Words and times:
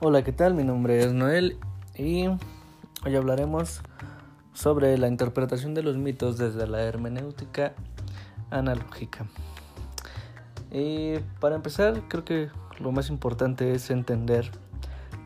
Hola, 0.00 0.22
¿qué 0.22 0.30
tal? 0.30 0.54
Mi 0.54 0.62
nombre 0.62 1.00
es 1.00 1.12
Noel 1.12 1.58
y 1.96 2.28
hoy 3.04 3.16
hablaremos 3.16 3.80
sobre 4.52 4.96
la 4.96 5.08
interpretación 5.08 5.74
de 5.74 5.82
los 5.82 5.96
mitos 5.96 6.38
desde 6.38 6.68
la 6.68 6.82
hermenéutica 6.82 7.72
analógica. 8.48 9.26
Y 10.70 11.14
para 11.40 11.56
empezar, 11.56 12.04
creo 12.06 12.24
que 12.24 12.48
lo 12.78 12.92
más 12.92 13.10
importante 13.10 13.74
es 13.74 13.90
entender 13.90 14.52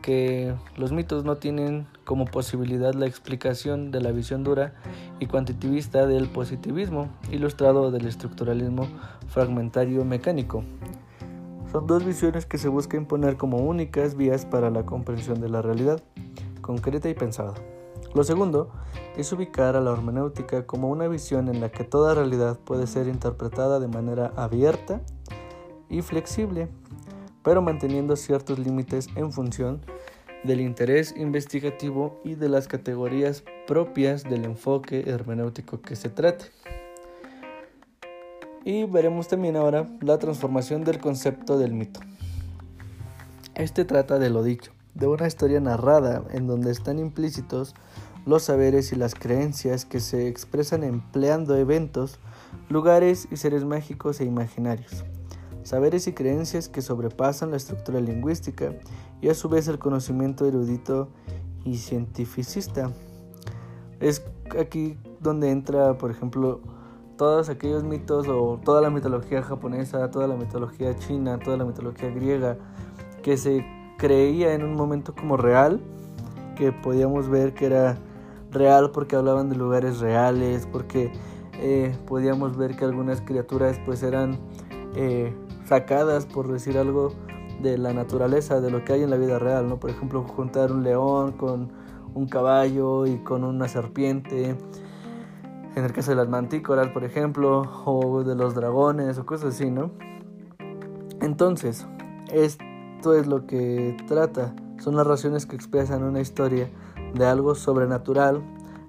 que 0.01 0.55
los 0.75 0.91
mitos 0.91 1.23
no 1.23 1.35
tienen 1.37 1.85
como 2.03 2.25
posibilidad 2.25 2.95
la 2.95 3.05
explicación 3.05 3.91
de 3.91 4.01
la 4.01 4.11
visión 4.11 4.43
dura 4.43 4.73
y 5.19 5.27
cuantitativista 5.27 6.07
del 6.07 6.29
positivismo, 6.29 7.09
ilustrado 7.31 7.91
del 7.91 8.07
estructuralismo 8.07 8.87
fragmentario 9.27 10.03
mecánico, 10.03 10.63
son 11.73 11.87
dos 11.87 12.05
visiones 12.05 12.45
que 12.45 12.59
se 12.59 12.67
busca 12.67 12.97
imponer 12.97 13.35
como 13.35 13.57
únicas 13.57 14.15
vías 14.15 14.45
para 14.45 14.69
la 14.69 14.85
comprensión 14.85 15.41
de 15.41 15.49
la 15.49 15.63
realidad, 15.63 16.03
concreta 16.61 17.09
y 17.09 17.15
pensada. 17.15 17.55
Lo 18.13 18.23
segundo 18.23 18.71
es 19.17 19.33
ubicar 19.33 19.75
a 19.75 19.81
la 19.81 19.91
hermenéutica 19.91 20.67
como 20.67 20.89
una 20.89 21.07
visión 21.07 21.49
en 21.49 21.61
la 21.61 21.71
que 21.71 21.83
toda 21.83 22.13
realidad 22.13 22.59
puede 22.63 22.85
ser 22.85 23.07
interpretada 23.07 23.79
de 23.79 23.87
manera 23.87 24.31
abierta 24.35 25.01
y 25.89 26.03
flexible, 26.03 26.67
pero 27.41 27.63
manteniendo 27.63 28.15
ciertos 28.17 28.59
límites 28.59 29.07
en 29.15 29.31
función 29.31 29.81
del 30.43 30.61
interés 30.61 31.15
investigativo 31.17 32.21
y 32.23 32.35
de 32.35 32.49
las 32.49 32.67
categorías 32.67 33.43
propias 33.65 34.23
del 34.23 34.45
enfoque 34.45 35.09
hermenéutico 35.09 35.81
que 35.81 35.95
se 35.95 36.09
trate. 36.09 36.45
Y 38.65 38.85
veremos 38.85 39.27
también 39.27 39.55
ahora 39.55 39.89
la 39.99 40.17
transformación 40.19 40.83
del 40.83 40.99
concepto 40.99 41.57
del 41.57 41.73
mito. 41.73 41.99
Este 43.55 43.83
trata 43.83 44.19
de 44.19 44.29
lo 44.29 44.41
dicho, 44.41 44.71
de 44.93 45.07
una 45.07 45.27
historia 45.27 45.59
narrada 45.59 46.23
en 46.31 46.47
donde 46.47 46.71
están 46.71 46.97
implícitos 46.97 47.75
los 48.25 48.43
saberes 48.43 48.93
y 48.93 48.95
las 48.95 49.15
creencias 49.15 49.83
que 49.85 49.99
se 49.99 50.27
expresan 50.27 50.83
empleando 50.83 51.57
eventos, 51.57 52.19
lugares 52.69 53.27
y 53.31 53.35
seres 53.35 53.65
mágicos 53.65 54.21
e 54.21 54.25
imaginarios. 54.25 55.03
Saberes 55.63 56.07
y 56.07 56.13
creencias 56.13 56.69
que 56.69 56.81
sobrepasan 56.81 57.51
la 57.51 57.57
estructura 57.57 57.99
lingüística 57.99 58.73
y 59.21 59.29
a 59.29 59.33
su 59.33 59.49
vez 59.49 59.67
el 59.67 59.79
conocimiento 59.79 60.45
erudito 60.45 61.09
y 61.65 61.77
cientificista. 61.77 62.91
Es 63.99 64.23
aquí 64.57 64.97
donde 65.19 65.51
entra, 65.51 65.97
por 65.97 66.11
ejemplo, 66.11 66.61
todos 67.17 67.49
aquellos 67.49 67.83
mitos 67.83 68.27
o 68.27 68.59
toda 68.63 68.81
la 68.81 68.89
mitología 68.89 69.41
japonesa, 69.41 70.09
toda 70.11 70.27
la 70.27 70.35
mitología 70.35 70.95
china, 70.95 71.39
toda 71.39 71.57
la 71.57 71.65
mitología 71.65 72.09
griega, 72.09 72.57
que 73.21 73.37
se 73.37 73.65
creía 73.97 74.53
en 74.53 74.63
un 74.63 74.75
momento 74.75 75.13
como 75.15 75.37
real, 75.37 75.81
que 76.55 76.71
podíamos 76.71 77.29
ver 77.29 77.53
que 77.53 77.65
era 77.65 77.97
real 78.51 78.91
porque 78.91 79.15
hablaban 79.15 79.49
de 79.49 79.55
lugares 79.55 79.99
reales, 79.99 80.67
porque 80.71 81.11
eh, 81.59 81.95
podíamos 82.07 82.57
ver 82.57 82.75
que 82.75 82.85
algunas 82.85 83.21
criaturas 83.21 83.79
pues 83.85 84.03
eran 84.03 84.39
eh, 84.95 85.33
sacadas, 85.65 86.25
por 86.25 86.51
decir 86.51 86.77
algo, 86.77 87.13
de 87.61 87.77
la 87.77 87.93
naturaleza, 87.93 88.59
de 88.61 88.71
lo 88.71 88.83
que 88.83 88.93
hay 88.93 89.03
en 89.03 89.09
la 89.09 89.17
vida 89.17 89.39
real, 89.39 89.69
¿no? 89.69 89.79
Por 89.79 89.89
ejemplo, 89.89 90.23
juntar 90.23 90.71
un 90.71 90.83
león 90.83 91.33
con 91.33 91.71
un 92.13 92.27
caballo 92.27 93.05
y 93.05 93.17
con 93.19 93.43
una 93.43 93.67
serpiente 93.67 94.55
en 95.75 95.83
el 95.83 95.91
caso 95.91 96.11
de 96.11 96.17
las 96.17 96.29
mantícoras, 96.29 96.89
por 96.89 97.03
ejemplo, 97.03 97.61
o 97.85 98.23
de 98.23 98.35
los 98.35 98.53
dragones 98.53 99.17
o 99.17 99.25
cosas 99.25 99.55
así, 99.55 99.71
¿no? 99.71 99.91
Entonces, 101.21 101.87
esto 102.31 103.15
es 103.15 103.27
lo 103.27 103.47
que 103.47 103.97
trata. 104.07 104.53
Son 104.77 104.95
narraciones 104.95 105.45
que 105.45 105.55
expresan 105.55 106.03
una 106.03 106.19
historia 106.19 106.69
de 107.13 107.25
algo 107.25 107.55
sobrenatural 107.55 108.43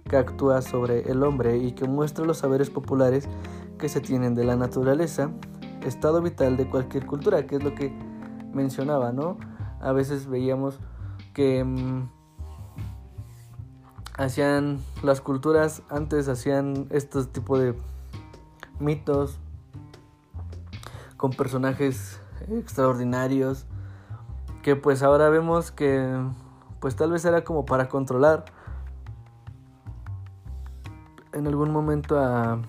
que 0.09 0.17
actúa 0.17 0.61
sobre 0.61 1.11
el 1.11 1.23
hombre 1.23 1.57
y 1.59 1.73
que 1.73 1.87
muestra 1.87 2.25
los 2.25 2.39
saberes 2.39 2.71
populares 2.71 3.29
que 3.79 3.89
se 3.89 4.01
tienen 4.01 4.35
de 4.35 4.45
la 4.45 4.57
naturaleza, 4.57 5.31
estado 5.85 6.21
vital 6.21 6.57
de 6.57 6.69
cualquier 6.69 7.07
cultura, 7.07 7.47
que 7.47 7.57
es 7.57 7.65
lo 7.65 7.75
que 7.75 7.93
mencionaba, 8.53 9.13
¿no? 9.13 9.39
A 9.81 9.93
veces 9.93 10.27
veíamos 10.27 10.81
que 11.33 11.65
mm, 11.65 12.09
hacían 14.15 14.81
las 15.03 15.21
culturas 15.21 15.83
antes 15.91 16.29
hacían 16.29 16.87
estos 16.91 17.33
tipos 17.33 17.61
de 17.61 17.75
mitos 18.79 19.39
con 21.17 21.33
personajes 21.33 22.21
extraordinarios 22.49 23.67
que 24.63 24.77
pues 24.77 25.03
ahora 25.03 25.29
vemos 25.29 25.71
que 25.71 26.19
pues 26.81 26.97
tal 26.97 27.11
vez 27.11 27.25
era 27.25 27.45
como 27.45 27.65
para 27.65 27.89
controlar 27.89 28.45
en 31.35 31.47
algún 31.47 31.71
momento 31.71 32.19
a, 32.19 32.61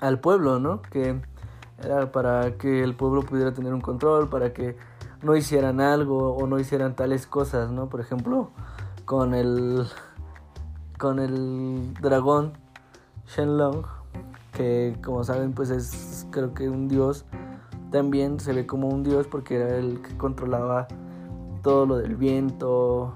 al 0.00 0.20
pueblo, 0.20 0.58
¿no? 0.58 0.82
Que 0.82 1.20
era 1.82 2.12
para 2.12 2.56
que 2.56 2.82
el 2.82 2.94
pueblo 2.94 3.22
pudiera 3.22 3.52
tener 3.52 3.74
un 3.74 3.80
control, 3.80 4.28
para 4.28 4.52
que 4.52 4.76
no 5.22 5.36
hicieran 5.36 5.80
algo 5.80 6.34
o 6.34 6.46
no 6.46 6.58
hicieran 6.58 6.94
tales 6.94 7.26
cosas, 7.26 7.70
¿no? 7.70 7.88
Por 7.88 8.00
ejemplo, 8.00 8.50
con 9.04 9.34
el 9.34 9.86
con 10.98 11.18
el 11.18 11.94
dragón 12.00 12.52
Shenlong 13.26 13.84
que 14.52 14.96
como 15.04 15.24
saben 15.24 15.52
pues 15.52 15.70
es 15.70 16.26
creo 16.30 16.54
que 16.54 16.68
un 16.68 16.88
dios. 16.88 17.24
También 17.90 18.40
se 18.40 18.52
ve 18.52 18.66
como 18.66 18.88
un 18.88 19.04
dios 19.04 19.26
porque 19.28 19.56
era 19.56 19.76
el 19.76 20.00
que 20.02 20.16
controlaba 20.16 20.88
todo 21.62 21.86
lo 21.86 21.96
del 21.96 22.16
viento 22.16 23.14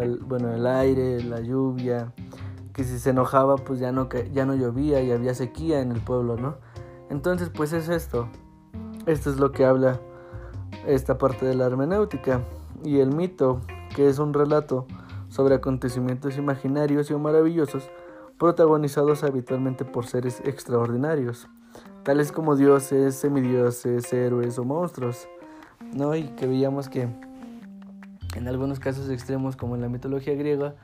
el, 0.00 0.18
bueno 0.18 0.52
el 0.52 0.66
aire 0.66 1.22
la 1.22 1.40
lluvia 1.40 2.12
que 2.72 2.84
si 2.84 2.98
se 2.98 3.10
enojaba 3.10 3.56
pues 3.56 3.78
ya 3.78 3.92
no 3.92 4.08
ya 4.32 4.44
no 4.44 4.54
llovía 4.54 5.00
y 5.00 5.10
había 5.12 5.32
sequía 5.32 5.80
en 5.80 5.92
el 5.92 6.00
pueblo 6.00 6.36
no 6.36 6.56
entonces 7.08 7.50
pues 7.50 7.72
es 7.72 7.88
esto. 7.88 8.28
Esto 9.06 9.30
es 9.30 9.38
lo 9.38 9.52
que 9.52 9.64
habla 9.64 10.00
esta 10.86 11.18
parte 11.18 11.46
de 11.46 11.54
la 11.54 11.66
hermenéutica 11.66 12.42
y 12.84 12.98
el 12.98 13.14
mito 13.14 13.60
que 13.94 14.08
es 14.08 14.18
un 14.18 14.34
relato 14.34 14.86
sobre 15.28 15.54
acontecimientos 15.54 16.38
imaginarios 16.38 17.10
y 17.10 17.14
maravillosos 17.14 17.90
protagonizados 18.38 19.24
habitualmente 19.24 19.84
por 19.84 20.06
seres 20.06 20.40
extraordinarios, 20.44 21.48
tales 22.02 22.32
como 22.32 22.56
dioses, 22.56 23.14
semidioses, 23.14 24.12
héroes 24.12 24.58
o 24.58 24.64
monstruos, 24.64 25.28
¿no? 25.94 26.14
Y 26.14 26.24
que 26.30 26.46
veíamos 26.46 26.88
que 26.88 27.08
en 28.36 28.48
algunos 28.48 28.78
casos 28.78 29.08
extremos, 29.08 29.56
como 29.56 29.74
en 29.74 29.80
la 29.80 29.88
mitología 29.88 30.34
griega, 30.34 30.74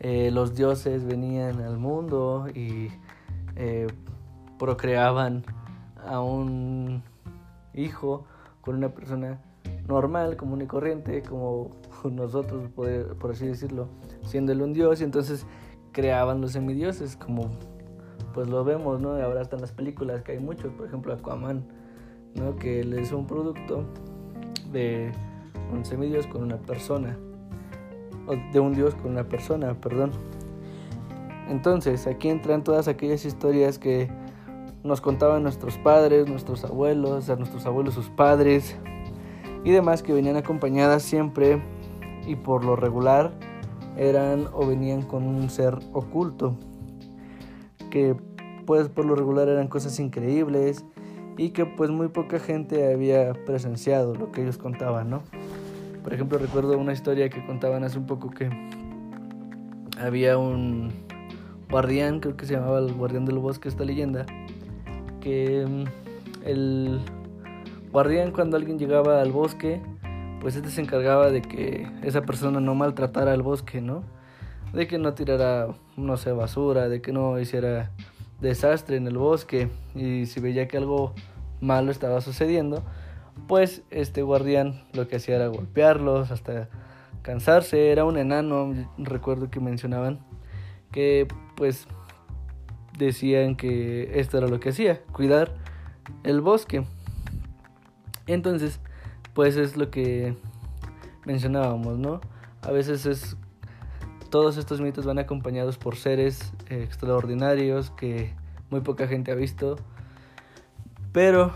eh, 0.00 0.30
los 0.30 0.54
dioses 0.54 1.04
venían 1.04 1.60
al 1.60 1.78
mundo 1.78 2.46
y 2.54 2.88
eh, 3.56 3.86
procreaban 4.58 5.44
a 6.06 6.20
un 6.20 7.02
hijo 7.74 8.24
con 8.60 8.76
una 8.76 8.90
persona 8.90 9.40
normal, 9.88 10.36
común 10.36 10.62
y 10.62 10.66
corriente, 10.66 11.22
como 11.22 11.70
nosotros, 12.04 12.68
por, 12.70 13.30
así 13.30 13.46
decirlo, 13.46 13.88
siendo 14.22 14.52
él 14.52 14.62
un 14.62 14.72
dios, 14.72 15.00
y 15.00 15.04
entonces 15.04 15.46
creaban 15.92 16.40
los 16.40 16.52
semidioses, 16.52 17.16
como 17.16 17.50
pues 18.34 18.48
lo 18.48 18.62
vemos, 18.64 19.00
¿no? 19.00 19.10
Ahora 19.14 19.42
están 19.42 19.60
las 19.60 19.72
películas, 19.72 20.22
que 20.22 20.32
hay 20.32 20.38
muchos, 20.38 20.72
por 20.72 20.86
ejemplo 20.86 21.12
Aquaman, 21.12 21.64
¿no? 22.34 22.56
Que 22.56 22.80
él 22.80 22.92
es 22.92 23.12
un 23.12 23.26
producto 23.26 23.84
de 24.72 25.12
un 25.72 25.84
semidios 25.84 26.26
con 26.26 26.42
una 26.42 26.58
persona, 26.58 27.18
o 28.26 28.34
de 28.52 28.60
un 28.60 28.74
dios 28.74 28.94
con 28.94 29.12
una 29.12 29.24
persona, 29.24 29.74
perdón. 29.74 30.12
Entonces, 31.48 32.06
aquí 32.06 32.28
entran 32.28 32.62
todas 32.62 32.88
aquellas 32.88 33.24
historias 33.24 33.78
que 33.78 34.08
nos 34.84 35.00
contaban 35.00 35.42
nuestros 35.42 35.78
padres, 35.78 36.28
nuestros 36.28 36.64
abuelos, 36.64 37.30
a 37.30 37.36
nuestros 37.36 37.66
abuelos 37.66 37.94
sus 37.94 38.10
padres 38.10 38.76
y 39.64 39.70
demás 39.70 40.02
que 40.02 40.12
venían 40.12 40.36
acompañadas 40.36 41.02
siempre 41.02 41.60
y 42.28 42.36
por 42.36 42.64
lo 42.64 42.76
regular 42.76 43.32
eran 43.96 44.46
o 44.52 44.66
venían 44.66 45.02
con 45.02 45.24
un 45.24 45.50
ser 45.50 45.78
oculto 45.92 46.54
que 47.90 48.14
pues 48.66 48.88
por 48.88 49.06
lo 49.06 49.14
regular 49.14 49.48
eran 49.48 49.66
cosas 49.66 49.98
increíbles 49.98 50.84
y 51.38 51.50
que 51.50 51.64
pues 51.64 51.90
muy 51.90 52.08
poca 52.08 52.38
gente 52.38 52.92
había 52.92 53.32
presenciado 53.32 54.14
lo 54.14 54.30
que 54.30 54.42
ellos 54.42 54.58
contaban, 54.58 55.08
¿no? 55.08 55.22
Por 56.02 56.12
ejemplo, 56.12 56.36
recuerdo 56.38 56.76
una 56.76 56.92
historia 56.92 57.30
que 57.30 57.44
contaban 57.46 57.84
hace 57.84 57.98
un 57.98 58.06
poco 58.06 58.28
que 58.30 58.50
había 59.98 60.36
un 60.36 60.92
guardián, 61.70 62.20
creo 62.20 62.36
que 62.36 62.44
se 62.44 62.54
llamaba 62.54 62.78
el 62.78 62.92
guardián 62.92 63.24
del 63.24 63.38
bosque 63.38 63.68
esta 63.68 63.84
leyenda, 63.84 64.26
que 65.20 65.64
mm, 65.66 66.46
el 66.46 67.00
guardián 67.90 68.32
cuando 68.32 68.56
alguien 68.56 68.78
llegaba 68.78 69.22
al 69.22 69.32
bosque 69.32 69.80
pues 70.40 70.56
este 70.56 70.70
se 70.70 70.80
encargaba 70.80 71.30
de 71.30 71.42
que 71.42 71.86
esa 72.02 72.22
persona 72.22 72.60
no 72.60 72.74
maltratara 72.74 73.34
el 73.34 73.42
bosque, 73.42 73.80
¿no? 73.80 74.02
De 74.72 74.86
que 74.86 74.98
no 74.98 75.14
tirara, 75.14 75.68
no 75.96 76.16
sé, 76.16 76.32
basura, 76.32 76.88
de 76.88 77.00
que 77.00 77.12
no 77.12 77.38
hiciera 77.38 77.90
desastre 78.40 78.96
en 78.96 79.06
el 79.06 79.16
bosque 79.16 79.68
y 79.94 80.26
si 80.26 80.40
veía 80.40 80.68
que 80.68 80.76
algo 80.76 81.14
malo 81.60 81.90
estaba 81.90 82.20
sucediendo, 82.20 82.84
pues 83.46 83.82
este 83.90 84.22
guardián 84.22 84.82
lo 84.92 85.08
que 85.08 85.16
hacía 85.16 85.36
era 85.36 85.48
golpearlos 85.48 86.30
hasta 86.30 86.68
cansarse, 87.22 87.90
era 87.90 88.04
un 88.04 88.16
enano, 88.16 88.72
recuerdo 88.96 89.50
que 89.50 89.60
mencionaban, 89.60 90.20
que 90.92 91.26
pues 91.56 91.86
decían 92.96 93.56
que 93.56 94.18
esto 94.20 94.38
era 94.38 94.48
lo 94.48 94.60
que 94.60 94.70
hacía, 94.70 95.02
cuidar 95.12 95.54
el 96.24 96.40
bosque. 96.40 96.84
Entonces, 98.26 98.80
pues 99.38 99.56
es 99.56 99.76
lo 99.76 99.88
que 99.88 100.34
mencionábamos, 101.24 101.96
¿no? 101.96 102.20
A 102.60 102.72
veces 102.72 103.06
es 103.06 103.36
todos 104.30 104.56
estos 104.56 104.80
mitos 104.80 105.06
van 105.06 105.20
acompañados 105.20 105.78
por 105.78 105.94
seres 105.94 106.52
extraordinarios 106.68 107.90
que 107.90 108.32
muy 108.68 108.80
poca 108.80 109.06
gente 109.06 109.30
ha 109.30 109.36
visto, 109.36 109.76
pero 111.12 111.52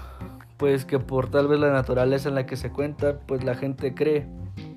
pues 0.59 0.85
que 0.85 1.01
por 1.01 1.29
tal 1.29 1.49
vez 1.49 1.59
la 1.59 1.73
naturaleza 1.73 2.29
en 2.29 2.37
la 2.37 2.47
que 2.47 2.55
se 2.55 2.71
cuenta, 2.71 3.19
pues 3.19 3.43
la 3.43 3.57
gente 3.57 3.95
cree, 3.95 4.29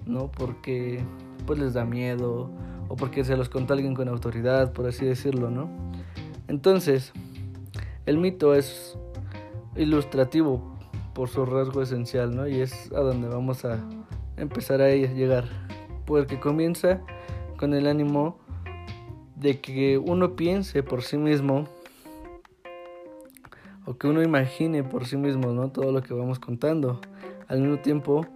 ¿no? 0.07 0.31
Porque 0.31 1.05
pues 1.45 1.59
les 1.59 1.75
da 1.75 1.85
miedo 1.85 2.49
o 2.87 2.95
porque 2.95 3.23
se 3.23 3.37
los 3.37 3.49
contó 3.49 3.75
alguien 3.75 3.93
con 3.93 4.09
autoridad, 4.09 4.73
por 4.73 4.87
así 4.87 5.05
decirlo, 5.05 5.51
¿no? 5.51 5.69
Entonces, 6.47 7.13
el 8.07 8.17
mito 8.17 8.55
es 8.55 8.97
ilustrativo 9.75 10.74
por 11.15 11.29
su 11.29 11.45
rasgo 11.45 11.81
esencial, 11.81 12.35
¿no? 12.35 12.45
Y 12.45 12.59
es 12.59 12.91
a 12.91 12.99
donde 12.99 13.29
vamos 13.29 13.63
a 13.63 13.79
empezar 14.37 14.81
a 14.81 14.89
llegar, 14.89 15.45
porque 16.05 16.39
comienza 16.39 17.01
con 17.57 17.73
el 17.73 17.87
ánimo 17.87 18.37
de 19.37 19.61
que 19.61 19.97
uno 19.97 20.35
piense 20.35 20.83
por 20.83 21.01
sí 21.01 21.17
mismo 21.17 21.69
o 23.85 23.97
que 23.97 24.07
uno 24.07 24.21
imagine 24.21 24.83
por 24.83 25.05
sí 25.05 25.15
mismo, 25.15 25.53
¿no? 25.53 25.69
Todo 25.71 25.93
lo 25.93 26.03
que 26.03 26.13
vamos 26.13 26.39
contando. 26.39 26.99
Al 27.47 27.61
mismo 27.61 27.77
tiempo, 27.77 28.27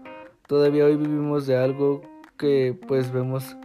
todavía 0.48 0.86
hoy 0.86 0.96
vivimos 0.96 1.48
de 1.48 1.58
algo 1.58 2.02
que 2.38 2.80
pues 2.88 3.12
vemos 3.12 3.58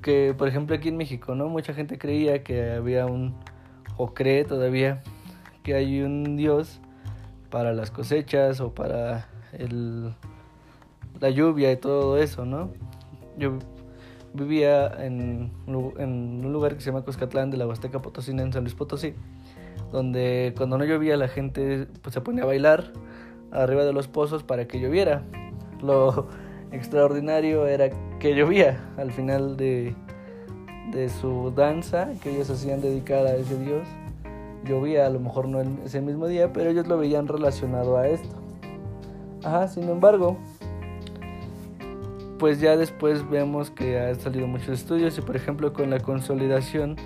que 0.00 0.32
por 0.38 0.46
ejemplo 0.46 0.76
aquí 0.76 0.90
en 0.90 0.96
México, 0.96 1.34
¿no? 1.34 1.48
Mucha 1.48 1.74
gente 1.74 1.98
creía 1.98 2.44
que 2.44 2.70
había 2.70 3.06
un 3.06 3.34
o 3.96 4.14
cree 4.14 4.44
todavía 4.44 5.02
que 5.64 5.74
hay 5.74 6.02
un 6.02 6.36
Dios 6.36 6.80
para 7.46 7.72
las 7.72 7.90
cosechas 7.90 8.60
o 8.60 8.74
para 8.74 9.28
el, 9.52 10.14
la 11.20 11.30
lluvia 11.30 11.72
y 11.72 11.76
todo 11.76 12.18
eso, 12.18 12.44
¿no? 12.44 12.70
Yo 13.38 13.58
vivía 14.34 14.92
en, 15.04 15.52
un 15.66 16.52
lugar 16.52 16.74
que 16.74 16.80
se 16.80 16.90
llama 16.90 17.04
Coscatlán 17.04 17.50
de 17.50 17.56
la 17.56 17.66
Huasteca 17.66 18.02
Potosina 18.02 18.42
en 18.42 18.52
San 18.52 18.64
Luis 18.64 18.74
Potosí 18.74 19.14
donde 19.92 20.54
cuando 20.56 20.78
no 20.78 20.84
llovía 20.84 21.16
la 21.16 21.28
gente 21.28 21.86
pues, 22.02 22.14
se 22.14 22.20
ponía 22.20 22.42
a 22.42 22.46
bailar 22.46 22.92
arriba 23.52 23.84
de 23.84 23.92
los 23.92 24.08
pozos 24.08 24.42
para 24.42 24.66
que 24.66 24.80
lloviera. 24.80 25.22
Lo 25.80 26.28
extraordinario 26.72 27.66
era 27.66 27.90
que 28.18 28.34
llovía 28.34 28.80
al 28.96 29.12
final 29.12 29.56
de, 29.56 29.94
de 30.92 31.08
su 31.08 31.52
danza 31.54 32.10
que 32.22 32.34
ellos 32.34 32.50
hacían 32.50 32.80
dedicada 32.80 33.30
a 33.30 33.36
ese 33.36 33.58
dios. 33.58 33.86
Llovía 34.66 35.06
a 35.06 35.10
lo 35.10 35.20
mejor 35.20 35.48
no 35.48 35.60
ese 35.84 36.00
mismo 36.00 36.26
día, 36.26 36.52
pero 36.52 36.70
ellos 36.70 36.86
lo 36.86 36.98
veían 36.98 37.28
relacionado 37.28 37.96
a 37.96 38.08
esto. 38.08 38.34
Ajá, 39.44 39.68
sin 39.68 39.88
embargo, 39.88 40.36
pues 42.38 42.60
ya 42.60 42.76
después 42.76 43.28
vemos 43.30 43.70
que 43.70 43.98
han 43.98 44.18
salido 44.20 44.46
muchos 44.46 44.68
estudios 44.68 45.16
y 45.18 45.22
por 45.22 45.36
ejemplo 45.36 45.72
con 45.72 45.90
la 45.90 46.00
consolidación 46.00 46.96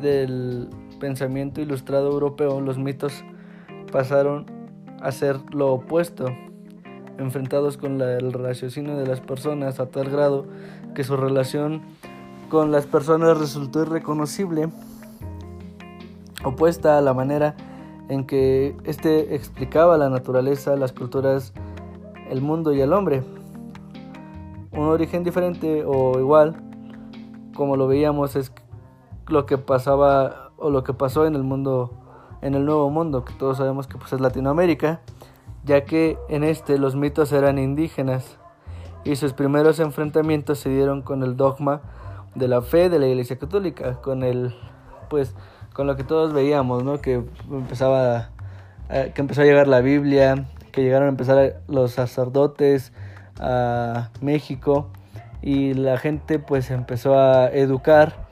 del 0.00 0.68
pensamiento 1.00 1.60
ilustrado 1.60 2.10
europeo, 2.10 2.60
los 2.60 2.78
mitos 2.78 3.24
pasaron 3.90 4.46
a 5.00 5.10
ser 5.12 5.38
lo 5.52 5.72
opuesto, 5.72 6.26
enfrentados 7.18 7.76
con 7.76 8.00
el 8.00 8.32
raciocinio 8.32 8.96
de 8.96 9.06
las 9.06 9.20
personas 9.20 9.80
a 9.80 9.86
tal 9.86 10.10
grado 10.10 10.46
que 10.94 11.04
su 11.04 11.16
relación 11.16 11.82
con 12.48 12.70
las 12.70 12.86
personas 12.86 13.38
resultó 13.38 13.82
irreconocible, 13.82 14.68
opuesta 16.44 16.98
a 16.98 17.00
la 17.00 17.14
manera 17.14 17.54
en 18.08 18.26
que 18.26 18.76
éste 18.84 19.34
explicaba 19.34 19.96
la 19.96 20.10
naturaleza, 20.10 20.76
las 20.76 20.92
culturas, 20.92 21.52
el 22.28 22.40
mundo 22.40 22.72
y 22.72 22.80
el 22.80 22.92
hombre. 22.92 23.22
Un 24.72 24.86
origen 24.86 25.24
diferente 25.24 25.84
o 25.84 26.18
igual, 26.18 26.56
como 27.54 27.76
lo 27.76 27.86
veíamos, 27.86 28.36
es 28.36 28.52
lo 29.28 29.46
que 29.46 29.58
pasaba 29.58 30.50
o 30.56 30.70
lo 30.70 30.82
que 30.82 30.92
pasó 30.92 31.26
en 31.26 31.34
el 31.34 31.42
mundo, 31.42 31.92
en 32.42 32.54
el 32.54 32.64
nuevo 32.64 32.90
mundo, 32.90 33.24
que 33.24 33.32
todos 33.34 33.58
sabemos 33.58 33.86
que 33.86 33.96
pues, 33.96 34.12
es 34.12 34.20
Latinoamérica, 34.20 35.00
ya 35.64 35.84
que 35.84 36.18
en 36.28 36.44
este 36.44 36.78
los 36.78 36.96
mitos 36.96 37.32
eran 37.32 37.58
indígenas 37.58 38.38
y 39.04 39.16
sus 39.16 39.32
primeros 39.32 39.78
enfrentamientos 39.80 40.58
se 40.58 40.70
dieron 40.70 41.02
con 41.02 41.22
el 41.22 41.36
dogma 41.36 41.80
de 42.34 42.48
la 42.48 42.60
fe 42.62 42.88
de 42.88 42.98
la 42.98 43.06
Iglesia 43.06 43.38
Católica, 43.38 44.00
con 44.00 44.22
el 44.22 44.54
pues 45.08 45.34
con 45.80 45.86
lo 45.86 45.96
que 45.96 46.04
todos 46.04 46.34
veíamos, 46.34 46.84
¿no? 46.84 47.00
Que 47.00 47.22
empezaba 47.50 48.28
que 49.14 49.18
empezó 49.22 49.40
a 49.40 49.44
llegar 49.46 49.66
la 49.66 49.80
Biblia, 49.80 50.44
que 50.72 50.82
llegaron 50.82 51.06
a 51.06 51.08
empezar 51.08 51.62
los 51.68 51.92
sacerdotes 51.92 52.92
a 53.38 54.10
México 54.20 54.90
y 55.40 55.72
la 55.72 55.96
gente 55.96 56.38
pues 56.38 56.70
empezó 56.70 57.18
a 57.18 57.48
educar 57.48 58.26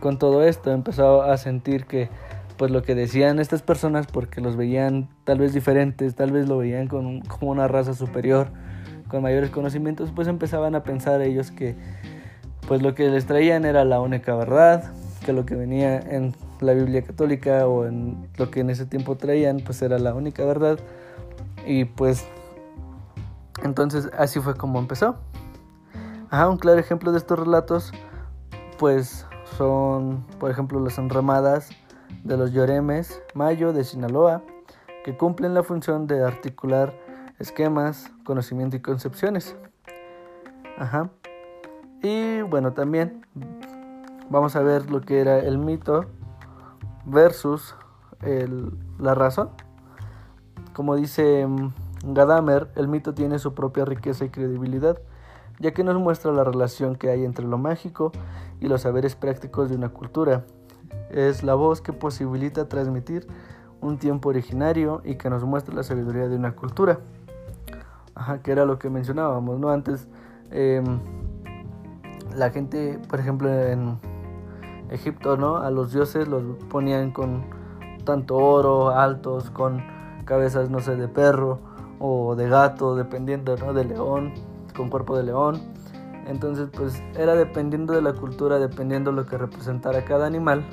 con 0.00 0.18
todo 0.18 0.44
esto 0.44 0.72
empezó 0.72 1.22
a 1.22 1.38
sentir 1.38 1.86
que 1.86 2.10
pues 2.58 2.70
lo 2.70 2.82
que 2.82 2.94
decían 2.94 3.38
estas 3.38 3.62
personas 3.62 4.06
porque 4.06 4.42
los 4.42 4.56
veían 4.56 5.08
tal 5.24 5.38
vez 5.38 5.54
diferentes, 5.54 6.14
tal 6.14 6.32
vez 6.32 6.48
lo 6.48 6.58
veían 6.58 6.86
con, 6.86 7.22
como 7.22 7.50
una 7.50 7.66
raza 7.66 7.94
superior, 7.94 8.48
con 9.08 9.22
mayores 9.22 9.48
conocimientos, 9.48 10.12
pues 10.14 10.28
empezaban 10.28 10.74
a 10.74 10.82
pensar 10.82 11.22
ellos 11.22 11.50
que 11.50 11.76
pues 12.68 12.82
lo 12.82 12.94
que 12.94 13.08
les 13.08 13.24
traían 13.24 13.64
era 13.64 13.86
la 13.86 14.02
única 14.02 14.34
verdad, 14.34 14.92
que 15.24 15.32
lo 15.32 15.46
que 15.46 15.54
venía 15.54 15.98
en 15.98 16.34
la 16.62 16.72
Biblia 16.74 17.02
católica 17.02 17.66
o 17.66 17.86
en 17.86 18.28
lo 18.36 18.50
que 18.50 18.60
en 18.60 18.70
ese 18.70 18.86
tiempo 18.86 19.16
traían 19.16 19.60
pues 19.64 19.82
era 19.82 19.98
la 19.98 20.14
única 20.14 20.44
verdad 20.44 20.78
y 21.66 21.84
pues 21.84 22.26
entonces 23.62 24.10
así 24.16 24.40
fue 24.40 24.54
como 24.54 24.78
empezó. 24.78 25.16
Ajá, 26.30 26.48
un 26.48 26.58
claro 26.58 26.78
ejemplo 26.78 27.12
de 27.12 27.18
estos 27.18 27.38
relatos 27.38 27.92
pues 28.78 29.26
son, 29.56 30.24
por 30.38 30.50
ejemplo, 30.50 30.80
las 30.80 30.96
enramadas 30.96 31.68
de 32.24 32.36
los 32.36 32.52
lloremes 32.52 33.22
mayo 33.34 33.72
de 33.72 33.84
Sinaloa, 33.84 34.42
que 35.04 35.16
cumplen 35.16 35.52
la 35.52 35.62
función 35.62 36.06
de 36.06 36.24
articular 36.24 36.94
esquemas, 37.38 38.10
conocimiento 38.24 38.76
y 38.76 38.80
concepciones. 38.80 39.56
Ajá. 40.78 41.10
Y 42.02 42.40
bueno, 42.40 42.72
también 42.72 43.26
vamos 44.30 44.56
a 44.56 44.60
ver 44.60 44.90
lo 44.90 45.02
que 45.02 45.20
era 45.20 45.38
el 45.38 45.58
mito 45.58 46.06
versus 47.04 47.74
la 48.98 49.14
razón. 49.14 49.50
Como 50.74 50.94
dice 50.94 51.46
mm, 51.46 52.12
Gadamer, 52.12 52.70
el 52.76 52.86
mito 52.86 53.14
tiene 53.14 53.38
su 53.38 53.54
propia 53.54 53.84
riqueza 53.84 54.24
y 54.24 54.28
credibilidad 54.28 54.98
ya 55.60 55.72
que 55.72 55.84
nos 55.84 55.96
muestra 55.96 56.32
la 56.32 56.42
relación 56.42 56.96
que 56.96 57.10
hay 57.10 57.24
entre 57.24 57.46
lo 57.46 57.58
mágico 57.58 58.12
y 58.60 58.66
los 58.66 58.82
saberes 58.82 59.14
prácticos 59.14 59.68
de 59.68 59.76
una 59.76 59.90
cultura. 59.90 60.44
Es 61.10 61.42
la 61.42 61.54
voz 61.54 61.82
que 61.82 61.92
posibilita 61.92 62.68
transmitir 62.68 63.26
un 63.80 63.98
tiempo 63.98 64.30
originario 64.30 65.02
y 65.04 65.16
que 65.16 65.30
nos 65.30 65.44
muestra 65.44 65.74
la 65.74 65.82
sabiduría 65.82 66.28
de 66.28 66.36
una 66.36 66.52
cultura. 66.52 66.98
Ajá, 68.14 68.42
que 68.42 68.52
era 68.52 68.64
lo 68.64 68.78
que 68.78 68.90
mencionábamos, 68.90 69.58
¿no? 69.60 69.68
Antes 69.68 70.08
em, 70.50 70.98
la 72.34 72.50
gente, 72.50 72.98
por 73.08 73.20
ejemplo, 73.20 73.50
en 73.52 73.98
Egipto, 74.90 75.36
¿no? 75.36 75.58
A 75.58 75.70
los 75.70 75.92
dioses 75.92 76.28
los 76.28 76.42
ponían 76.68 77.12
con 77.12 77.44
tanto 78.04 78.36
oro, 78.36 78.90
altos, 78.90 79.50
con 79.50 79.82
cabezas, 80.24 80.70
no 80.70 80.80
sé, 80.80 80.96
de 80.96 81.08
perro 81.08 81.60
o 81.98 82.34
de 82.34 82.48
gato, 82.48 82.96
dependiendo, 82.96 83.56
¿no? 83.56 83.72
De 83.72 83.84
león 83.84 84.32
con 84.76 84.90
cuerpo 84.90 85.16
de 85.16 85.24
león. 85.24 85.60
Entonces, 86.26 86.68
pues 86.72 87.02
era 87.16 87.34
dependiendo 87.34 87.92
de 87.92 88.02
la 88.02 88.12
cultura, 88.12 88.58
dependiendo 88.58 89.10
de 89.10 89.16
lo 89.16 89.26
que 89.26 89.36
representara 89.36 90.04
cada 90.04 90.26
animal. 90.26 90.64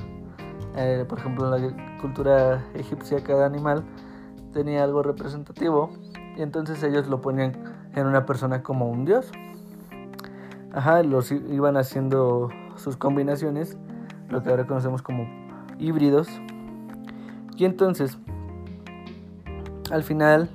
Eh, 0.76 1.04
por 1.08 1.18
ejemplo, 1.18 1.54
en 1.54 1.62
la 1.62 1.98
cultura 2.00 2.64
egipcia 2.74 3.22
cada 3.24 3.46
animal 3.46 3.84
tenía 4.52 4.84
algo 4.84 5.02
representativo 5.02 5.90
y 6.36 6.42
entonces 6.42 6.82
ellos 6.82 7.08
lo 7.08 7.20
ponían 7.20 7.52
en 7.94 8.06
una 8.06 8.24
persona 8.24 8.62
como 8.62 8.88
un 8.88 9.04
dios. 9.04 9.30
Ajá, 10.72 11.02
los 11.02 11.32
iban 11.32 11.76
haciendo 11.76 12.50
sus 12.76 12.96
combinaciones, 12.96 13.76
lo 14.28 14.42
que 14.42 14.50
ahora 14.50 14.66
conocemos 14.66 15.02
como 15.02 15.26
híbridos. 15.78 16.28
Y 17.56 17.64
entonces, 17.64 18.18
al 19.90 20.02
final, 20.02 20.50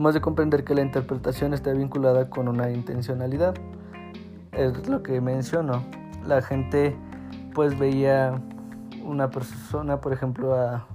Hemos 0.00 0.14
de 0.14 0.22
comprender 0.22 0.64
que 0.64 0.74
la 0.74 0.80
interpretación 0.80 1.52
está 1.52 1.74
vinculada 1.74 2.30
con 2.30 2.48
una 2.48 2.70
intencionalidad. 2.70 3.54
Es 4.52 4.88
lo 4.88 5.02
que 5.02 5.20
menciono. 5.20 5.84
La 6.26 6.40
gente 6.40 6.96
pues 7.52 7.78
veía 7.78 8.40
una 9.04 9.30
persona, 9.30 10.00
por 10.00 10.14
ejemplo, 10.14 10.54
a, 10.54 10.86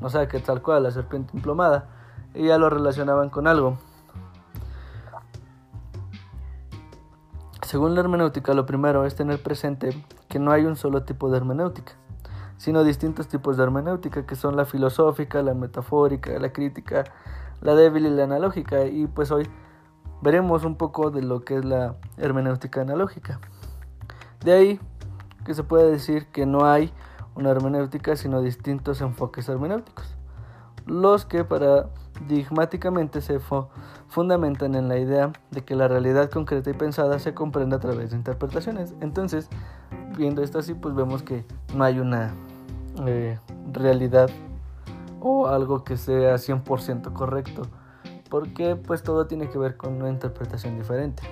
no 0.00 0.08
sé, 0.08 0.28
que 0.28 0.38
tal 0.40 0.62
cual, 0.62 0.84
la 0.84 0.90
serpiente 0.90 1.36
emplomada, 1.36 1.88
y 2.34 2.46
ya 2.46 2.56
lo 2.56 2.70
relacionaban 2.70 3.28
con 3.28 3.46
algo. 3.46 3.76
Según 7.68 7.94
la 7.94 8.00
hermenéutica, 8.00 8.54
lo 8.54 8.64
primero 8.64 9.04
es 9.04 9.14
tener 9.14 9.42
presente 9.42 9.90
que 10.26 10.38
no 10.38 10.52
hay 10.52 10.64
un 10.64 10.74
solo 10.74 11.02
tipo 11.02 11.30
de 11.30 11.36
hermenéutica, 11.36 11.92
sino 12.56 12.82
distintos 12.82 13.28
tipos 13.28 13.58
de 13.58 13.64
hermenéutica, 13.64 14.24
que 14.24 14.36
son 14.36 14.56
la 14.56 14.64
filosófica, 14.64 15.42
la 15.42 15.52
metafórica, 15.52 16.38
la 16.38 16.50
crítica, 16.50 17.04
la 17.60 17.74
débil 17.74 18.06
y 18.06 18.08
la 18.08 18.24
analógica. 18.24 18.86
Y 18.86 19.06
pues 19.06 19.30
hoy 19.30 19.46
veremos 20.22 20.64
un 20.64 20.76
poco 20.76 21.10
de 21.10 21.20
lo 21.20 21.44
que 21.44 21.58
es 21.58 21.64
la 21.66 21.96
hermenéutica 22.16 22.80
analógica. 22.80 23.38
De 24.42 24.54
ahí 24.54 24.80
que 25.44 25.52
se 25.52 25.62
puede 25.62 25.90
decir 25.90 26.28
que 26.28 26.46
no 26.46 26.64
hay 26.64 26.90
una 27.34 27.50
hermenéutica, 27.50 28.16
sino 28.16 28.40
distintos 28.40 29.02
enfoques 29.02 29.46
hermenéuticos, 29.46 30.16
los 30.88 31.26
que 31.26 31.44
paradigmáticamente 31.44 33.20
se 33.20 33.38
fundamentan 34.08 34.74
en 34.74 34.88
la 34.88 34.98
idea 34.98 35.32
de 35.50 35.64
que 35.64 35.76
la 35.76 35.86
realidad 35.86 36.30
concreta 36.30 36.70
y 36.70 36.72
pensada 36.72 37.18
se 37.18 37.34
comprende 37.34 37.76
a 37.76 37.78
través 37.78 38.10
de 38.10 38.16
interpretaciones. 38.16 38.94
Entonces, 39.00 39.48
viendo 40.16 40.42
esto 40.42 40.58
así, 40.58 40.74
pues 40.74 40.94
vemos 40.94 41.22
que 41.22 41.44
no 41.74 41.84
hay 41.84 42.00
una 42.00 42.32
eh, 43.06 43.38
realidad 43.72 44.30
o 45.20 45.46
algo 45.46 45.84
que 45.84 45.96
sea 45.96 46.34
100% 46.36 47.12
correcto, 47.12 47.62
porque 48.30 48.76
pues 48.76 49.02
todo 49.02 49.26
tiene 49.26 49.48
que 49.48 49.58
ver 49.58 49.76
con 49.76 49.94
una 49.94 50.08
interpretación 50.08 50.76
diferente. 50.76 51.22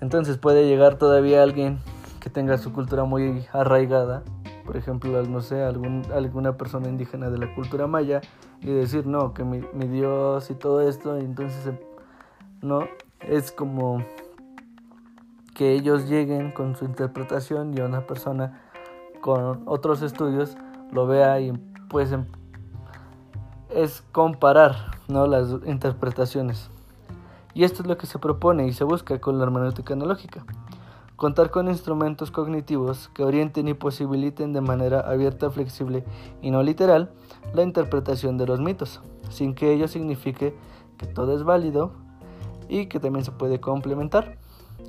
Entonces 0.00 0.38
puede 0.38 0.66
llegar 0.66 0.96
todavía 0.96 1.42
alguien 1.42 1.78
que 2.20 2.30
tenga 2.30 2.58
su 2.58 2.72
cultura 2.72 3.04
muy 3.04 3.46
arraigada, 3.52 4.22
por 4.64 4.76
ejemplo, 4.76 5.22
no 5.24 5.40
sé, 5.40 5.62
algún, 5.62 6.02
alguna 6.12 6.56
persona 6.56 6.88
indígena 6.88 7.30
de 7.30 7.38
la 7.38 7.54
cultura 7.54 7.86
maya 7.86 8.20
y 8.60 8.66
decir, 8.66 9.06
no, 9.06 9.34
que 9.34 9.44
mi, 9.44 9.60
Dios 9.86 10.50
y 10.50 10.54
todo 10.54 10.80
esto, 10.80 11.16
entonces, 11.18 11.74
no, 12.62 12.80
es 13.20 13.52
como 13.52 14.04
que 15.54 15.72
ellos 15.72 16.08
lleguen 16.08 16.50
con 16.50 16.74
su 16.76 16.84
interpretación 16.84 17.76
y 17.76 17.80
una 17.80 18.06
persona 18.06 18.62
con 19.20 19.62
otros 19.66 20.02
estudios 20.02 20.56
lo 20.90 21.06
vea 21.06 21.40
y 21.40 21.52
pues 21.88 22.10
em, 22.12 22.26
es 23.70 24.02
comparar 24.12 24.92
¿no? 25.08 25.26
las 25.26 25.48
interpretaciones. 25.66 26.70
Y 27.54 27.62
esto 27.62 27.82
es 27.82 27.88
lo 27.88 27.96
que 27.96 28.06
se 28.06 28.18
propone 28.18 28.66
y 28.66 28.72
se 28.72 28.82
busca 28.82 29.20
con 29.20 29.38
la 29.38 29.44
hermenéutica 29.44 29.94
analógica. 29.94 30.44
Contar 31.16 31.50
con 31.50 31.68
instrumentos 31.68 32.32
cognitivos 32.32 33.08
que 33.14 33.22
orienten 33.22 33.68
y 33.68 33.74
posibiliten 33.74 34.52
de 34.52 34.60
manera 34.60 35.00
abierta, 35.00 35.48
flexible 35.48 36.04
y 36.42 36.50
no 36.50 36.62
literal 36.62 37.12
la 37.54 37.62
interpretación 37.62 38.36
de 38.36 38.46
los 38.46 38.60
mitos, 38.60 39.00
sin 39.30 39.54
que 39.54 39.72
ello 39.72 39.86
signifique 39.86 40.56
que 40.98 41.06
todo 41.06 41.36
es 41.36 41.44
válido 41.44 41.92
y 42.68 42.86
que 42.86 42.98
también 42.98 43.24
se 43.24 43.30
puede 43.30 43.60
complementar. 43.60 44.38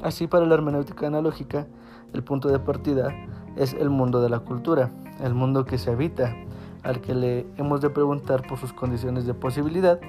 Así 0.02 0.26
para 0.26 0.48
la 0.48 0.56
hermenéutica 0.56 1.06
analógica, 1.08 1.68
el 2.14 2.24
punto 2.24 2.50
de 2.50 2.58
partida 2.58 3.14
es 3.56 3.74
el 3.74 3.92
mundo 3.92 4.20
de 4.22 4.30
la 4.30 4.40
cultura, 4.40 4.92
el 5.24 5.36
mundo 5.36 5.66
que 5.66 5.78
se 5.78 5.92
habita, 5.92 6.36
al 6.82 7.02
que 7.02 7.14
le 7.14 7.46
hemos 7.58 7.82
de 7.82 7.92
preguntar 7.92 8.48
por 8.48 8.58
sus 8.58 8.74
condiciones 8.74 9.28
de 9.28 9.36
posibilidad, 9.36 10.00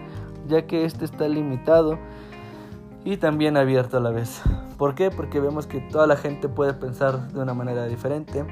ya 0.48 0.66
que 0.66 0.86
éste 0.86 1.04
está 1.04 1.28
limitado 1.28 1.98
y 3.06 3.18
también 3.18 3.56
abierto 3.56 3.98
a 3.98 4.00
la 4.00 4.10
vez. 4.10 4.42
¿Por 4.76 4.96
qué? 4.96 5.12
Porque 5.12 5.38
vemos 5.38 5.68
que 5.68 5.78
toda 5.80 6.08
la 6.08 6.16
gente 6.16 6.48
puede 6.48 6.74
pensar 6.74 7.28
de 7.28 7.40
una 7.40 7.54
manera 7.54 7.86
diferente. 7.86 8.44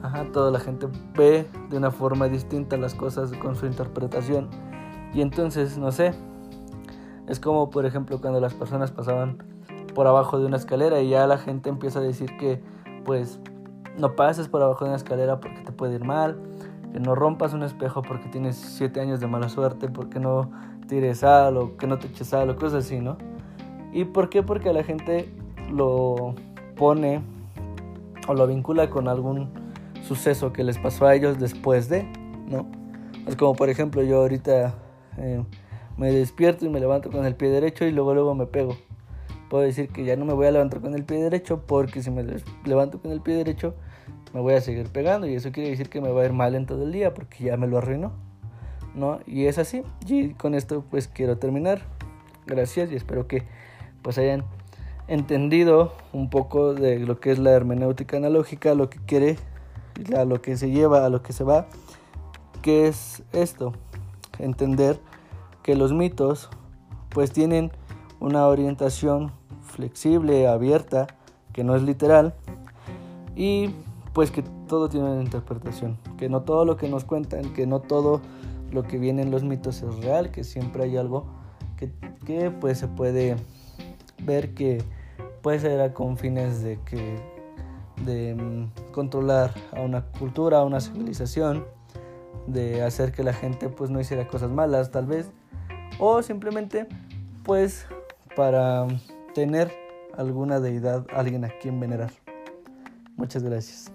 Ajá, 0.00 0.26
toda 0.32 0.52
la 0.52 0.60
gente 0.60 0.86
ve 1.16 1.48
de 1.70 1.76
una 1.76 1.90
forma 1.90 2.28
distinta 2.28 2.76
las 2.76 2.94
cosas 2.94 3.32
con 3.32 3.56
su 3.56 3.66
interpretación. 3.66 4.48
Y 5.12 5.22
entonces, 5.22 5.76
no 5.76 5.90
sé, 5.90 6.14
es 7.26 7.40
como 7.40 7.68
por 7.70 7.84
ejemplo 7.84 8.20
cuando 8.20 8.40
las 8.40 8.54
personas 8.54 8.92
pasaban 8.92 9.42
por 9.92 10.06
abajo 10.06 10.38
de 10.38 10.46
una 10.46 10.56
escalera 10.56 11.00
y 11.00 11.08
ya 11.08 11.26
la 11.26 11.38
gente 11.38 11.68
empieza 11.68 11.98
a 11.98 12.02
decir 12.02 12.36
que 12.38 12.62
pues 13.04 13.40
no 13.98 14.14
pases 14.14 14.46
por 14.46 14.62
abajo 14.62 14.84
de 14.84 14.90
una 14.90 14.96
escalera 14.98 15.40
porque 15.40 15.62
te 15.62 15.72
puede 15.72 15.96
ir 15.96 16.04
mal, 16.04 16.38
que 16.92 17.00
no 17.00 17.16
rompas 17.16 17.54
un 17.54 17.64
espejo 17.64 18.02
porque 18.02 18.28
tienes 18.28 18.54
siete 18.54 19.00
años 19.00 19.18
de 19.18 19.26
mala 19.26 19.48
suerte, 19.48 19.88
porque 19.88 20.20
no 20.20 20.52
tires 20.86 21.18
sal 21.18 21.56
o 21.56 21.76
que 21.76 21.88
no 21.88 21.98
te 21.98 22.06
eches 22.06 22.28
sal 22.28 22.50
o 22.50 22.56
cosas 22.56 22.84
así, 22.84 23.00
¿no? 23.00 23.16
¿Y 23.94 24.04
por 24.04 24.28
qué? 24.28 24.42
Porque 24.42 24.72
la 24.72 24.84
gente 24.84 25.28
lo 25.70 26.34
pone 26.76 27.22
o 28.28 28.34
lo 28.34 28.46
vincula 28.46 28.90
con 28.90 29.08
algún 29.08 29.48
suceso 30.02 30.52
que 30.52 30.64
les 30.64 30.76
pasó 30.78 31.06
a 31.06 31.14
ellos 31.14 31.38
después 31.38 31.88
de, 31.88 32.02
¿no? 32.46 32.66
Es 33.26 33.36
como 33.36 33.54
por 33.54 33.70
ejemplo 33.70 34.02
yo 34.02 34.18
ahorita 34.18 34.74
eh, 35.16 35.42
me 35.96 36.10
despierto 36.10 36.66
y 36.66 36.68
me 36.68 36.80
levanto 36.80 37.10
con 37.10 37.24
el 37.24 37.36
pie 37.36 37.48
derecho 37.48 37.86
y 37.86 37.90
luego 37.90 38.12
luego 38.12 38.34
me 38.34 38.44
pego 38.44 38.76
puedo 39.48 39.64
decir 39.64 39.88
que 39.88 40.04
ya 40.04 40.16
no 40.16 40.26
me 40.26 40.34
voy 40.34 40.46
a 40.46 40.50
levantar 40.50 40.80
con 40.80 40.94
el 40.94 41.04
pie 41.04 41.22
derecho 41.22 41.62
porque 41.66 42.02
si 42.02 42.10
me 42.10 42.24
levanto 42.64 43.00
con 43.00 43.12
el 43.12 43.20
pie 43.20 43.36
derecho 43.36 43.74
me 44.34 44.40
voy 44.40 44.54
a 44.54 44.60
seguir 44.60 44.88
pegando 44.90 45.26
y 45.26 45.34
eso 45.34 45.52
quiere 45.52 45.70
decir 45.70 45.88
que 45.88 46.00
me 46.00 46.10
va 46.10 46.22
a 46.22 46.24
ir 46.24 46.32
mal 46.32 46.54
en 46.54 46.66
todo 46.66 46.82
el 46.82 46.92
día 46.92 47.14
porque 47.14 47.44
ya 47.44 47.56
me 47.56 47.68
lo 47.68 47.78
arruinó. 47.78 48.12
¿no? 48.94 49.20
Y 49.26 49.46
es 49.46 49.58
así. 49.58 49.82
Y 50.06 50.30
con 50.30 50.54
esto 50.54 50.84
pues 50.90 51.08
quiero 51.08 51.38
terminar. 51.38 51.82
Gracias 52.46 52.90
y 52.90 52.96
espero 52.96 53.26
que 53.26 53.44
pues 54.04 54.18
hayan 54.18 54.44
entendido 55.08 55.92
un 56.12 56.30
poco 56.30 56.74
de 56.74 57.00
lo 57.00 57.18
que 57.18 57.32
es 57.32 57.38
la 57.38 57.50
hermenéutica 57.50 58.18
analógica, 58.18 58.74
lo 58.74 58.90
que 58.90 58.98
quiere, 58.98 59.38
a 60.16 60.24
lo 60.24 60.40
que 60.42 60.56
se 60.56 60.70
lleva, 60.70 61.04
a 61.04 61.08
lo 61.08 61.22
que 61.22 61.32
se 61.32 61.42
va. 61.42 61.66
¿Qué 62.62 62.86
es 62.86 63.22
esto? 63.32 63.72
Entender 64.38 65.00
que 65.62 65.74
los 65.74 65.92
mitos 65.92 66.50
pues 67.08 67.32
tienen 67.32 67.72
una 68.20 68.46
orientación 68.46 69.32
flexible, 69.62 70.46
abierta, 70.48 71.06
que 71.52 71.64
no 71.64 71.74
es 71.74 71.82
literal, 71.82 72.34
y 73.34 73.70
pues 74.12 74.30
que 74.30 74.42
todo 74.68 74.88
tiene 74.88 75.10
una 75.10 75.22
interpretación, 75.22 75.98
que 76.18 76.28
no 76.28 76.42
todo 76.42 76.64
lo 76.64 76.76
que 76.76 76.88
nos 76.88 77.04
cuentan, 77.04 77.54
que 77.54 77.66
no 77.66 77.80
todo 77.80 78.20
lo 78.70 78.82
que 78.82 78.98
viene 78.98 79.22
en 79.22 79.30
los 79.30 79.44
mitos 79.44 79.82
es 79.82 79.96
real, 80.04 80.30
que 80.30 80.44
siempre 80.44 80.84
hay 80.84 80.96
algo 80.96 81.26
que, 81.76 81.90
que 82.26 82.50
pues 82.50 82.78
se 82.78 82.88
puede 82.88 83.36
ver 84.24 84.54
que 84.54 84.82
puede 85.42 85.58
ser 85.60 85.92
con 85.92 86.16
fines 86.16 86.62
de 86.62 86.78
que 86.84 87.18
de 88.04 88.34
mm, 88.34 88.92
controlar 88.92 89.52
a 89.72 89.80
una 89.80 90.02
cultura, 90.18 90.58
a 90.58 90.64
una 90.64 90.80
civilización, 90.80 91.64
de 92.46 92.82
hacer 92.82 93.12
que 93.12 93.22
la 93.22 93.32
gente 93.32 93.68
pues 93.68 93.90
no 93.90 94.00
hiciera 94.00 94.26
cosas 94.26 94.50
malas 94.50 94.90
tal 94.90 95.06
vez, 95.06 95.30
o 95.98 96.22
simplemente 96.22 96.86
pues 97.42 97.86
para 98.36 98.86
tener 99.34 99.72
alguna 100.16 100.60
deidad, 100.60 101.06
alguien 101.14 101.44
a 101.44 101.48
quien 101.60 101.80
venerar. 101.80 102.10
Muchas 103.16 103.42
gracias. 103.42 103.92